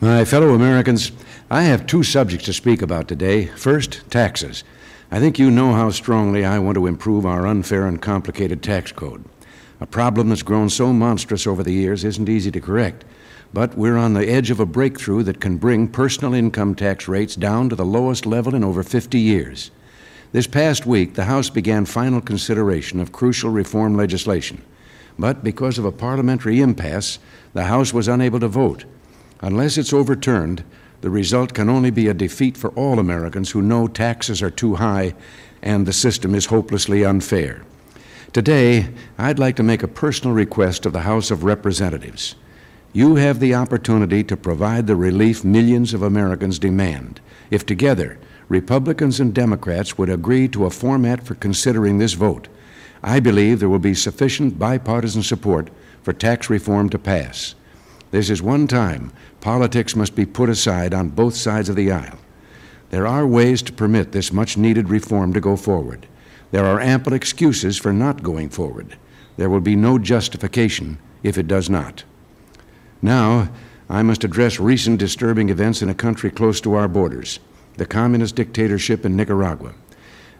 My 0.00 0.24
fellow 0.24 0.54
Americans, 0.54 1.12
I 1.50 1.62
have 1.62 1.86
two 1.86 2.02
subjects 2.02 2.46
to 2.46 2.52
speak 2.52 2.82
about 2.82 3.06
today. 3.06 3.46
First, 3.46 4.02
taxes. 4.10 4.64
I 5.10 5.20
think 5.20 5.38
you 5.38 5.50
know 5.50 5.72
how 5.72 5.90
strongly 5.90 6.44
I 6.44 6.58
want 6.58 6.74
to 6.74 6.88
improve 6.88 7.24
our 7.24 7.46
unfair 7.46 7.86
and 7.86 8.02
complicated 8.02 8.60
tax 8.60 8.90
code. 8.90 9.24
A 9.80 9.86
problem 9.86 10.28
that's 10.28 10.42
grown 10.42 10.68
so 10.68 10.92
monstrous 10.92 11.46
over 11.46 11.62
the 11.62 11.72
years 11.72 12.04
isn't 12.04 12.28
easy 12.28 12.50
to 12.50 12.60
correct, 12.60 13.04
but 13.52 13.78
we're 13.78 13.96
on 13.96 14.14
the 14.14 14.28
edge 14.28 14.50
of 14.50 14.58
a 14.58 14.66
breakthrough 14.66 15.22
that 15.22 15.40
can 15.40 15.58
bring 15.58 15.86
personal 15.86 16.34
income 16.34 16.74
tax 16.74 17.06
rates 17.06 17.36
down 17.36 17.68
to 17.68 17.76
the 17.76 17.84
lowest 17.84 18.26
level 18.26 18.54
in 18.54 18.64
over 18.64 18.82
50 18.82 19.18
years. 19.18 19.70
This 20.32 20.48
past 20.48 20.86
week, 20.86 21.14
the 21.14 21.26
House 21.26 21.50
began 21.50 21.86
final 21.86 22.20
consideration 22.20 22.98
of 22.98 23.12
crucial 23.12 23.50
reform 23.50 23.96
legislation. 23.96 24.60
But 25.16 25.44
because 25.44 25.78
of 25.78 25.84
a 25.84 25.92
parliamentary 25.92 26.60
impasse, 26.60 27.20
the 27.52 27.64
House 27.64 27.94
was 27.94 28.08
unable 28.08 28.40
to 28.40 28.48
vote. 28.48 28.84
Unless 29.44 29.76
it's 29.76 29.92
overturned, 29.92 30.64
the 31.02 31.10
result 31.10 31.52
can 31.52 31.68
only 31.68 31.90
be 31.90 32.08
a 32.08 32.14
defeat 32.14 32.56
for 32.56 32.70
all 32.70 32.98
Americans 32.98 33.50
who 33.50 33.60
know 33.60 33.86
taxes 33.86 34.40
are 34.40 34.50
too 34.50 34.76
high 34.76 35.14
and 35.60 35.84
the 35.84 35.92
system 35.92 36.34
is 36.34 36.46
hopelessly 36.46 37.04
unfair. 37.04 37.62
Today, 38.32 38.88
I'd 39.18 39.38
like 39.38 39.56
to 39.56 39.62
make 39.62 39.82
a 39.82 39.98
personal 40.02 40.34
request 40.34 40.86
of 40.86 40.94
the 40.94 41.02
House 41.02 41.30
of 41.30 41.44
Representatives. 41.44 42.36
You 42.94 43.16
have 43.16 43.38
the 43.38 43.54
opportunity 43.54 44.24
to 44.24 44.34
provide 44.34 44.86
the 44.86 44.96
relief 44.96 45.44
millions 45.44 45.92
of 45.92 46.00
Americans 46.00 46.58
demand 46.58 47.20
if 47.50 47.66
together 47.66 48.18
Republicans 48.48 49.20
and 49.20 49.34
Democrats 49.34 49.98
would 49.98 50.08
agree 50.08 50.48
to 50.48 50.64
a 50.64 50.70
format 50.70 51.22
for 51.22 51.34
considering 51.34 51.98
this 51.98 52.14
vote. 52.14 52.48
I 53.02 53.20
believe 53.20 53.60
there 53.60 53.68
will 53.68 53.78
be 53.78 53.94
sufficient 53.94 54.58
bipartisan 54.58 55.22
support 55.22 55.68
for 56.02 56.14
tax 56.14 56.48
reform 56.48 56.88
to 56.88 56.98
pass. 56.98 57.54
This 58.14 58.30
is 58.30 58.40
one 58.40 58.68
time 58.68 59.10
politics 59.40 59.96
must 59.96 60.14
be 60.14 60.24
put 60.24 60.48
aside 60.48 60.94
on 60.94 61.08
both 61.08 61.34
sides 61.34 61.68
of 61.68 61.74
the 61.74 61.90
aisle. 61.90 62.20
There 62.90 63.08
are 63.08 63.26
ways 63.26 63.60
to 63.62 63.72
permit 63.72 64.12
this 64.12 64.32
much 64.32 64.56
needed 64.56 64.88
reform 64.88 65.32
to 65.32 65.40
go 65.40 65.56
forward. 65.56 66.06
There 66.52 66.64
are 66.64 66.78
ample 66.78 67.12
excuses 67.12 67.76
for 67.76 67.92
not 67.92 68.22
going 68.22 68.50
forward. 68.50 68.96
There 69.36 69.50
will 69.50 69.60
be 69.60 69.74
no 69.74 69.98
justification 69.98 70.98
if 71.24 71.36
it 71.36 71.48
does 71.48 71.68
not. 71.68 72.04
Now, 73.02 73.48
I 73.90 74.04
must 74.04 74.22
address 74.22 74.60
recent 74.60 75.00
disturbing 75.00 75.48
events 75.48 75.82
in 75.82 75.88
a 75.88 75.92
country 75.92 76.30
close 76.30 76.60
to 76.60 76.74
our 76.74 76.86
borders 76.86 77.40
the 77.78 77.84
communist 77.84 78.36
dictatorship 78.36 79.04
in 79.04 79.16
Nicaragua. 79.16 79.74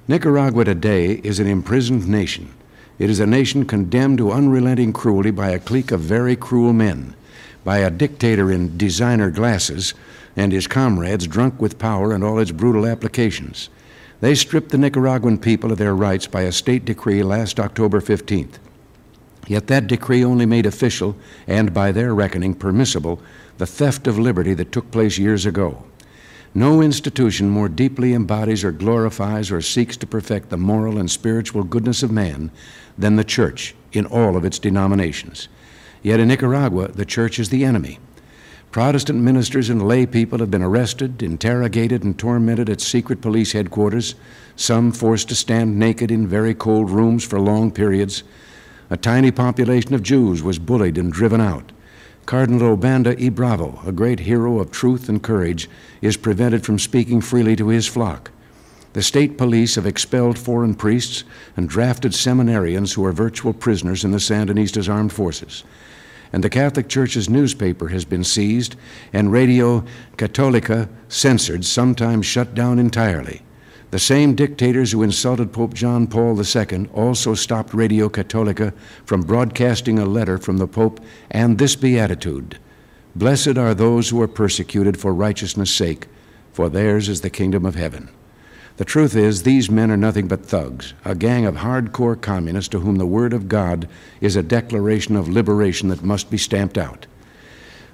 Nicaragua 0.07 0.65
today 0.65 1.15
is 1.25 1.41
an 1.41 1.49
imprisoned 1.49 2.07
nation. 2.07 2.55
It 3.01 3.11
is 3.11 3.19
a 3.19 3.27
nation 3.27 3.67
condemned 3.67 4.19
to 4.19 4.31
unrelenting 4.31 4.93
cruelty 4.93 5.33
by 5.33 5.51
a 5.51 5.59
clique 5.59 5.91
of 5.91 5.99
very 5.99 6.37
cruel 6.37 6.73
men 6.73 7.17
by 7.65 7.79
a 7.79 7.91
dictator 7.91 8.53
in 8.53 8.77
designer 8.77 9.31
glasses 9.31 9.95
and 10.37 10.53
his 10.53 10.67
comrades 10.67 11.27
drunk 11.27 11.61
with 11.61 11.79
power 11.79 12.13
and 12.13 12.23
all 12.23 12.39
its 12.39 12.53
brutal 12.53 12.87
applications. 12.87 13.71
They 14.21 14.35
stripped 14.35 14.71
the 14.71 14.79
Nicaraguan 14.79 15.39
people 15.39 15.73
of 15.73 15.79
their 15.79 15.95
rights 15.95 16.27
by 16.27 16.43
a 16.43 16.53
state 16.53 16.85
decree 16.85 17.23
last 17.23 17.59
October 17.59 18.01
15th. 18.01 18.59
Yet 19.47 19.67
that 19.67 19.87
decree 19.87 20.25
only 20.25 20.47
made 20.47 20.67
official, 20.67 21.17
and 21.47 21.75
by 21.75 21.93
their 21.93 22.15
reckoning 22.15 22.55
permissible, 22.55 23.21
the 23.59 23.67
theft 23.67 24.07
of 24.07 24.19
liberty 24.19 24.55
that 24.55 24.73
took 24.73 24.91
place 24.91 25.19
years 25.19 25.45
ago. 25.45 25.85
No 26.55 26.81
institution 26.81 27.51
more 27.51 27.69
deeply 27.69 28.15
embodies 28.15 28.65
or 28.65 28.73
glorifies 28.73 29.51
or 29.51 29.61
seeks 29.61 29.97
to 29.99 30.07
perfect 30.07 30.51
the 30.51 30.57
moral 30.57 30.99
and 30.99 31.11
spiritual 31.11 31.65
goodness 31.65 32.03
of 32.03 32.13
man 32.13 32.51
than 32.97 33.17
the 33.17 33.25
church 33.25 33.75
in 33.93 34.07
all 34.07 34.37
of 34.37 34.45
its 34.45 34.59
denominations. 34.59 35.49
Yet 36.05 36.21
in 36.21 36.29
Nicaragua, 36.29 36.89
the 36.89 37.07
church 37.07 37.39
is 37.39 37.49
the 37.49 37.65
enemy. 37.65 37.99
Protestant 38.71 39.23
ministers 39.23 39.71
and 39.71 39.89
lay 39.89 40.05
people 40.05 40.39
have 40.41 40.51
been 40.51 40.63
arrested, 40.63 41.23
interrogated, 41.23 42.05
and 42.05 42.19
tormented 42.19 42.69
at 42.69 42.83
secret 42.83 43.23
police 43.23 43.53
headquarters, 43.53 44.15
some 44.55 44.93
forced 44.93 45.31
to 45.31 45.35
stand 45.35 45.79
naked 45.79 46.11
in 46.11 46.29
very 46.29 46.55
cold 46.55 46.91
rooms 46.91 47.25
for 47.25 47.41
long 47.41 47.71
periods. 47.71 48.23
A 48.91 48.99
tiny 48.99 49.31
population 49.31 49.95
of 49.95 50.03
Jews 50.03 50.43
was 50.43 50.59
bullied 50.59 50.99
and 50.99 51.11
driven 51.11 51.41
out. 51.41 51.73
Cardinal 52.27 52.77
Obando 52.77 53.19
y 53.19 53.31
Bravo, 53.31 53.81
a 53.87 53.93
great 53.93 54.21
hero 54.21 54.59
of 54.59 54.71
truth 54.71 55.09
and 55.09 55.23
courage, 55.23 55.71
is 56.03 56.19
prevented 56.19 56.67
from 56.67 56.79
speaking 56.79 57.23
freely 57.23 57.57
to 57.57 57.69
his 57.69 57.87
flock. 57.87 58.31
The 58.95 59.03
state 59.03 59.39
police 59.39 59.75
have 59.77 59.87
expelled 59.87 60.39
foreign 60.39 60.75
priests 60.75 61.25
and 61.57 61.69
drafted 61.69 62.13
seminarians 62.13 62.95
who 62.95 63.05
are 63.05 63.13
virtual 63.13 63.53
prisoners 63.53 64.05
in 64.05 64.11
the 64.11 64.19
Sandinistas' 64.19 64.89
armed 64.89 65.13
forces 65.13 65.63
and 66.35 66.43
the 66.43 66.51
Catholic 66.51 66.89
Church's 66.89 67.31
newspaper 67.31 67.87
has 67.91 68.05
been 68.05 68.25
seized 68.25 68.75
and 69.13 69.31
Radio 69.31 69.85
Católica 70.17 70.89
censored, 71.09 71.65
sometimes 71.65 72.27
shut 72.27 72.55
down 72.55 72.81
entirely. 72.81 73.43
The 73.93 74.01
same 74.01 74.35
dictators 74.35 74.91
who 74.91 75.05
insulted 75.05 75.53
Pope 75.53 75.75
John 75.75 76.09
Paul 76.09 76.37
II 76.37 76.89
also 76.93 77.35
stopped 77.35 77.73
Radio 77.73 78.09
Católica 78.09 78.75
from 79.05 79.21
broadcasting 79.21 80.01
a 80.01 80.07
letter 80.07 80.37
from 80.37 80.57
the 80.57 80.67
Pope 80.67 80.99
and 81.31 81.57
this 81.57 81.77
beatitude 81.77 82.59
Blessed 83.15 83.57
are 83.57 83.73
those 83.73 84.09
who 84.09 84.21
are 84.21 84.27
persecuted 84.27 84.99
for 84.99 85.15
righteousness' 85.15 85.71
sake, 85.71 86.09
for 86.53 86.69
theirs 86.69 87.09
is 87.09 87.21
the 87.21 87.31
kingdom 87.31 87.65
of 87.65 87.77
heaven. 87.77 88.09
The 88.77 88.85
truth 88.85 89.15
is, 89.15 89.43
these 89.45 89.71
men 89.71 89.93
are 89.93 89.97
nothing 89.97 90.27
but 90.27 90.45
thugs, 90.45 90.95
a 91.05 91.15
gang 91.15 91.47
of 91.47 91.57
hardcore 91.57 92.21
communists 92.21 92.71
to 92.71 92.81
whom 92.81 92.97
the 92.97 93.07
Word 93.07 93.33
of 93.33 93.49
God 93.49 93.89
is 94.21 94.35
a 94.35 94.43
declaration 94.43 95.15
of 95.15 95.29
liberation 95.29 95.91
that 95.91 96.03
must 96.03 96.29
be 96.29 96.39
stamped 96.39 96.77
out. 96.77 97.07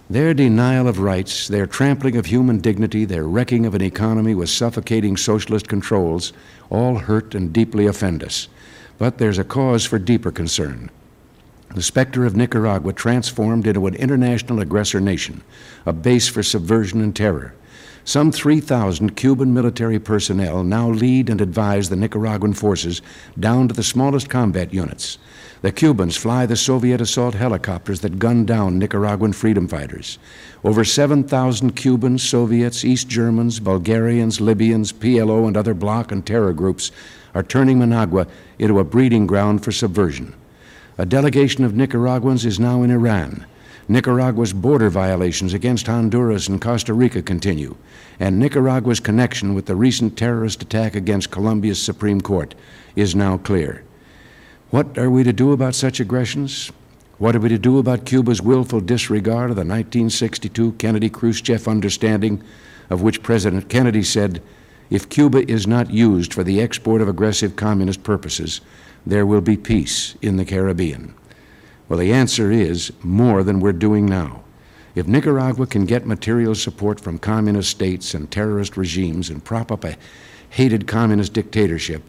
Their 0.09 0.33
denial 0.33 0.89
of 0.89 0.99
rights, 0.99 1.49
their 1.49 1.67
trampling 1.67 2.17
of 2.17 2.27
human 2.27 2.61
dignity, 2.61 3.05
their 3.05 3.29
wrecking 3.29 3.67
of 3.67 3.75
an 3.75 3.83
economy 3.83 4.35
with 4.35 4.49
suffocating 4.49 5.19
socialist 5.19 5.69
controls 5.69 6.33
all 6.71 6.97
hurt 6.97 7.35
and 7.35 7.53
deeply 7.53 7.87
offend 7.87 8.25
us. 8.25 8.49
But 8.97 9.19
there's 9.19 9.39
a 9.39 9.45
cause 9.45 9.85
for 9.85 9.99
deeper 9.99 10.33
concern. 10.33 10.91
The 11.75 11.83
specter 11.83 12.25
of 12.25 12.35
Nicaragua 12.35 12.95
transformed 12.95 13.67
into 13.67 13.87
an 13.87 13.95
international 13.95 14.61
aggressor 14.61 15.01
nation, 15.01 15.43
a 15.85 15.93
base 15.93 16.27
for 16.27 16.43
subversion 16.43 17.03
and 17.03 17.15
terror. 17.15 17.55
Some 18.05 18.33
3,000 18.33 19.15
Cuban 19.15 19.53
military 19.53 19.99
personnel 19.99 20.65
now 20.65 20.89
lead 20.89 21.29
and 21.29 21.41
advise 21.41 21.89
the 21.89 21.97
Nicaraguan 21.97 22.55
forces 22.55 23.03
down 23.39 23.69
to 23.69 23.75
the 23.75 23.83
smallest 23.83 24.29
combat 24.29 24.73
units. 24.73 25.19
The 25.63 25.71
Cubans 25.71 26.17
fly 26.17 26.47
the 26.47 26.57
Soviet 26.57 27.03
assault 27.03 27.35
helicopters 27.35 28.01
that 28.01 28.19
gun 28.19 28.47
down 28.47 28.79
Nicaraguan 28.79 29.35
freedom 29.35 29.69
fighters. 29.69 30.19
Over 30.65 30.85
7,000 30.85 31.73
Cubans, 31.73 32.23
Soviets, 32.23 32.83
East 32.83 33.09
Germans, 33.09 33.61
Bulgarians, 33.61 34.41
Libyans, 34.41 34.93
PLO, 34.93 35.47
and 35.47 35.59
other 35.59 35.75
bloc 35.75 36.11
and 36.11 36.27
terror 36.27 36.55
groups 36.55 36.93
are 37.35 37.43
turning 37.43 37.79
Managua 37.79 38.27
into 38.59 38.79
a 38.79 38.85
breeding 38.85 39.27
ground 39.27 39.63
for 39.63 39.71
subversion. 39.71 40.35
A 40.97 41.05
delegation 41.05 41.65
of 41.65 41.77
Nicaraguans 41.77 42.47
is 42.47 42.59
now 42.59 42.83
in 42.83 42.91
Iran. 42.91 43.45
Nicaragua's 43.91 44.53
border 44.53 44.89
violations 44.89 45.53
against 45.53 45.89
Honduras 45.89 46.47
and 46.47 46.61
Costa 46.61 46.95
Rica 46.95 47.23
continue, 47.23 47.75
and 48.21 48.39
Nicaragua's 48.39 49.01
connection 49.01 49.53
with 49.53 49.67
the 49.67 49.75
recent 49.75 50.17
terrorist 50.17 50.63
attack 50.63 50.95
against 50.95 51.33
Colombia's 51.33 51.83
Supreme 51.83 52.21
Court 52.21 52.55
is 52.95 53.17
now 53.17 53.37
clear. 53.37 53.83
What 54.71 54.97
are 54.97 55.11
we 55.11 55.25
to 55.25 55.33
do 55.33 55.51
about 55.51 55.75
such 55.75 55.99
aggressions? 55.99 56.71
What 57.19 57.35
are 57.35 57.41
we 57.41 57.49
to 57.49 57.59
do 57.59 57.79
about 57.79 58.07
Cuba's 58.07 58.41
willful 58.41 58.79
disregard 58.79 59.51
of 59.51 59.57
the 59.57 59.63
1962 59.63 60.71
Kennedy 60.75 61.11
Khrushchev 61.11 61.67
understanding, 61.67 62.45
of 62.91 63.03
which 63.03 63.25
President 63.25 63.69
Kennedy 63.69 64.05
said, 64.05 64.41
if 64.89 65.09
Cuba 65.09 65.51
is 65.51 65.67
not 65.67 65.91
used 65.91 66.33
for 66.33 66.45
the 66.45 66.61
export 66.61 67.01
of 67.03 67.09
aggressive 67.09 67.57
communist 67.57 68.05
purposes, 68.05 68.61
there 69.05 69.27
will 69.27 69.41
be 69.41 69.57
peace 69.57 70.15
in 70.23 70.37
the 70.37 70.45
Caribbean? 70.45 71.13
Well, 71.91 71.99
the 71.99 72.13
answer 72.13 72.53
is 72.53 72.93
more 73.03 73.43
than 73.43 73.59
we're 73.59 73.73
doing 73.73 74.07
now. 74.07 74.45
If 74.95 75.09
Nicaragua 75.09 75.67
can 75.67 75.87
get 75.87 76.07
material 76.07 76.55
support 76.55 77.01
from 77.01 77.19
communist 77.19 77.69
states 77.69 78.15
and 78.15 78.31
terrorist 78.31 78.77
regimes 78.77 79.29
and 79.29 79.45
prop 79.45 79.73
up 79.73 79.85
a 79.85 79.97
hated 80.51 80.87
communist 80.87 81.33
dictatorship, 81.33 82.05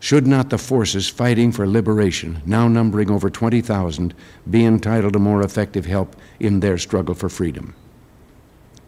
should 0.00 0.26
not 0.26 0.50
the 0.50 0.58
forces 0.58 1.08
fighting 1.08 1.52
for 1.52 1.68
liberation, 1.68 2.42
now 2.44 2.66
numbering 2.66 3.12
over 3.12 3.30
20,000, 3.30 4.12
be 4.50 4.64
entitled 4.64 5.12
to 5.12 5.20
more 5.20 5.42
effective 5.44 5.86
help 5.86 6.16
in 6.40 6.58
their 6.58 6.76
struggle 6.76 7.14
for 7.14 7.28
freedom? 7.28 7.76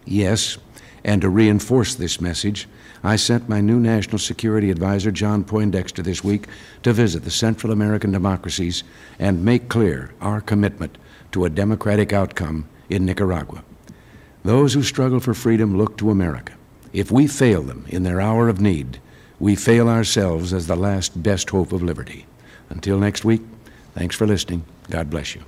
Yes, 0.05 0.59
and 1.05 1.21
to 1.21 1.29
reinforce 1.29 1.95
this 1.95 2.21
message, 2.21 2.67
I 3.03 3.17
sent 3.17 3.49
my 3.49 3.61
new 3.61 3.79
National 3.79 4.19
Security 4.19 4.71
Advisor, 4.71 5.11
John 5.11 5.45
Poindexter, 5.45 6.03
this 6.03 6.25
week 6.25 6.47
to 6.83 6.93
visit 6.95 7.25
the 7.25 7.31
Central 7.31 7.73
American 7.73 8.11
democracies 8.11 8.83
and 9.19 9.45
make 9.45 9.69
clear 9.69 10.13
our 10.23 10.41
commitment 10.41 10.97
to 11.33 11.45
a 11.45 11.51
democratic 11.51 12.13
outcome 12.13 12.67
in 12.89 13.05
Nicaragua. 13.05 13.63
Those 14.43 14.73
who 14.73 14.83
struggle 14.83 15.21
for 15.21 15.35
freedom 15.35 15.77
look 15.77 15.99
to 15.99 16.11
America. 16.11 16.55
If 16.93 17.11
we 17.11 17.27
fail 17.27 17.63
them 17.63 17.85
in 17.89 18.05
their 18.05 18.21
hour 18.21 18.49
of 18.49 18.61
need, 18.61 19.01
we 19.39 19.57
fail 19.57 19.89
ourselves 19.89 20.53
as 20.53 20.67
the 20.67 20.77
last 20.77 21.23
best 21.23 21.51
hope 21.51 21.73
of 21.73 21.83
liberty. 21.83 22.25
Until 22.71 22.99
next 22.99 23.25
week, 23.25 23.43
thanks 23.95 24.17
for 24.17 24.27
listening. 24.27 24.65
God 24.89 25.11
bless 25.11 25.35
you. 25.35 25.43